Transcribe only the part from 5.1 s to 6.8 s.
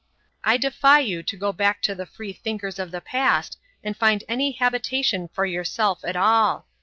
for yourself at all.